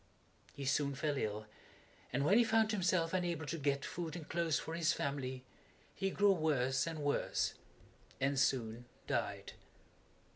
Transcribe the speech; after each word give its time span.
He 0.55 0.65
soon 0.65 0.95
fell 0.95 1.15
ill, 1.15 1.45
and 2.11 2.25
when 2.25 2.39
he 2.39 2.43
found 2.43 2.71
himself 2.71 3.13
unable 3.13 3.45
to 3.45 3.57
get 3.59 3.85
food 3.85 4.15
and 4.15 4.27
clothes 4.27 4.57
for 4.57 4.73
his 4.73 4.93
family, 4.93 5.43
he 5.93 6.09
grew 6.09 6.31
worse 6.31 6.87
and 6.87 6.97
worse 7.01 7.53
and 8.19 8.39
soon 8.39 8.85
died. 9.05 9.53